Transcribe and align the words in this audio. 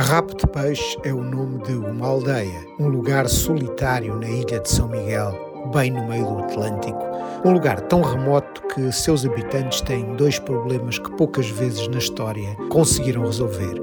Rabo 0.00 0.32
de 0.32 0.46
Peixe 0.46 0.96
é 1.02 1.12
o 1.12 1.20
nome 1.20 1.58
de 1.64 1.72
uma 1.72 2.06
aldeia, 2.06 2.64
um 2.78 2.86
lugar 2.86 3.28
solitário 3.28 4.14
na 4.14 4.28
ilha 4.28 4.60
de 4.60 4.70
São 4.70 4.86
Miguel, 4.86 5.34
bem 5.74 5.90
no 5.90 6.06
meio 6.06 6.24
do 6.24 6.38
Atlântico. 6.38 7.02
Um 7.44 7.50
lugar 7.50 7.80
tão 7.80 8.00
remoto 8.00 8.62
que 8.68 8.92
seus 8.92 9.26
habitantes 9.26 9.80
têm 9.80 10.14
dois 10.14 10.38
problemas 10.38 11.00
que 11.00 11.10
poucas 11.16 11.50
vezes 11.50 11.88
na 11.88 11.98
história 11.98 12.54
conseguiram 12.70 13.24
resolver: 13.24 13.74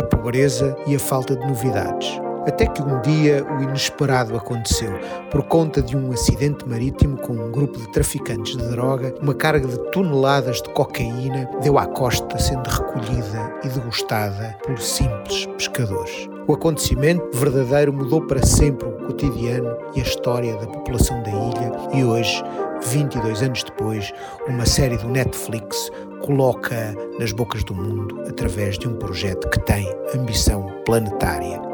a 0.00 0.02
pobreza 0.02 0.74
e 0.88 0.96
a 0.96 0.98
falta 0.98 1.36
de 1.36 1.46
novidades. 1.46 2.20
Até 2.46 2.66
que 2.66 2.82
um 2.82 3.00
dia 3.02 3.44
o 3.44 3.62
inesperado 3.62 4.36
aconteceu. 4.36 4.92
Por 5.30 5.42
conta 5.44 5.82
de 5.82 5.96
um 5.96 6.12
acidente 6.12 6.68
marítimo 6.68 7.16
com 7.18 7.32
um 7.32 7.50
grupo 7.50 7.78
de 7.78 7.90
traficantes 7.92 8.56
de 8.56 8.68
droga, 8.68 9.14
uma 9.20 9.34
carga 9.34 9.66
de 9.66 9.78
toneladas 9.90 10.62
de 10.62 10.68
cocaína 10.70 11.48
deu 11.62 11.78
à 11.78 11.86
costa, 11.86 12.38
sendo 12.38 12.66
recolhida 12.68 13.52
e 13.64 13.68
degustada 13.68 14.56
por 14.64 14.78
simples 14.78 15.46
pescadores. 15.46 16.28
O 16.46 16.54
acontecimento 16.54 17.36
verdadeiro 17.36 17.92
mudou 17.92 18.26
para 18.26 18.44
sempre 18.44 18.88
o 18.88 19.06
cotidiano 19.06 19.76
e 19.94 20.00
a 20.00 20.02
história 20.02 20.56
da 20.56 20.66
população 20.66 21.22
da 21.22 21.30
ilha 21.30 21.72
e 21.94 22.04
hoje 22.04 22.42
22 22.82 23.42
anos 23.42 23.62
depois, 23.62 24.12
uma 24.48 24.64
série 24.64 24.96
do 24.96 25.08
Netflix 25.08 25.90
coloca 26.22 26.94
nas 27.18 27.32
bocas 27.32 27.62
do 27.64 27.74
mundo 27.74 28.22
através 28.28 28.78
de 28.78 28.88
um 28.88 28.96
projeto 28.96 29.48
que 29.48 29.60
tem 29.60 29.86
ambição 30.14 30.66
planetária. 30.84 31.69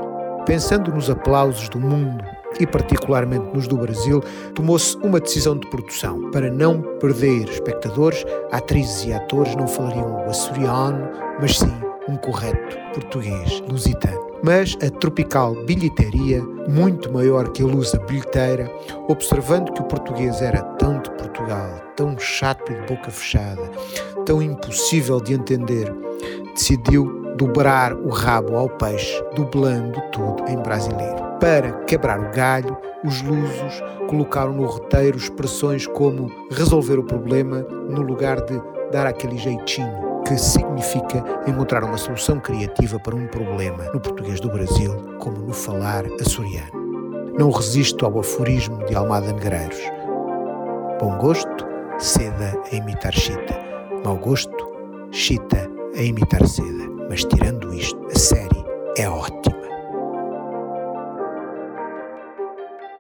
Pensando 0.47 0.93
nos 0.93 1.11
aplausos 1.11 1.69
do 1.69 1.81
mundo 1.81 2.25
e 2.61 2.67
particularmente 2.67 3.53
nos 3.53 3.67
do 3.67 3.77
Brasil, 3.77 4.23
tomou-se 4.55 4.97
uma 4.99 5.21
decisão 5.21 5.59
de 5.59 5.69
produção. 5.69 6.31
Para 6.31 6.49
não 6.49 6.81
perder 7.01 7.49
espectadores, 7.49 8.25
atrizes 8.53 9.05
e 9.07 9.13
atores 9.13 9.57
não 9.57 9.67
falariam 9.67 10.25
o 10.25 10.31
açoriano, 10.31 11.11
mas 11.41 11.59
sim 11.59 11.73
um 12.09 12.17
correto 12.17 12.77
português 12.95 13.61
lusitano. 13.69 14.25
Mas 14.45 14.77
a 14.81 14.89
tropical 14.89 15.55
bilheteria, 15.65 16.41
muito 16.69 17.13
maior 17.13 17.51
que 17.51 17.63
a 17.63 17.67
lusa 17.67 17.99
bilheteira, 18.07 18.71
observando 19.09 19.73
que 19.73 19.81
o 19.81 19.87
português 19.87 20.41
era 20.41 20.63
tão 20.79 21.01
de 21.01 21.11
Portugal, 21.11 21.69
tão 21.97 22.17
chato 22.19 22.71
e 22.71 22.75
de 22.77 22.87
boca 22.87 23.11
fechada, 23.11 23.63
tão 24.25 24.41
impossível 24.41 25.21
de 25.21 25.35
entender, 25.35 25.93
decidiu 26.55 27.26
dobrar 27.37 27.95
o 27.95 28.09
rabo 28.09 28.57
ao 28.57 28.69
peixe, 28.69 29.23
dublando 29.35 30.01
tudo 30.13 30.45
em 30.49 30.57
brasileiro. 30.57 31.17
Para 31.41 31.73
quebrar 31.85 32.19
o 32.19 32.31
galho, 32.33 32.77
os 33.05 33.23
lusos 33.23 33.83
colocaram 34.09 34.55
no 34.55 34.65
roteiro 34.65 35.17
expressões 35.17 35.87
como 35.87 36.31
resolver 36.51 36.99
o 36.99 37.05
problema 37.05 37.61
no 37.61 38.01
lugar 38.01 38.41
de 38.41 38.61
dar 38.91 39.07
aquele 39.07 39.37
jeitinho, 39.37 40.23
que 40.27 40.37
significa 40.39 41.23
encontrar 41.47 41.85
uma 41.85 41.99
solução 41.99 42.41
criativa 42.41 42.99
para 42.99 43.15
um 43.15 43.27
problema 43.27 43.85
no 43.93 44.01
português 44.01 44.41
do 44.41 44.49
Brasil, 44.49 44.95
como 45.19 45.39
no 45.39 45.53
falar 45.53 46.05
açoriano. 46.21 46.87
Não 47.39 47.51
resisto 47.51 48.07
ao 48.07 48.19
aforismo 48.19 48.83
de 48.87 48.95
Almada 48.95 49.31
Negreiros. 49.33 49.81
Bom 50.99 51.19
gosto, 51.19 51.67
seda 51.99 52.59
a 52.73 52.75
imitar 52.75 53.13
chita. 53.13 53.61
Mau 54.05 54.17
gosto, 54.17 54.71
chita 55.11 55.71
a 55.95 56.03
imitar 56.03 56.47
seda. 56.47 56.96
Mas 57.09 57.25
tirando 57.25 57.73
isto, 57.73 57.99
a 58.15 58.19
série 58.19 58.65
é 58.97 59.09
ótima. 59.09 59.56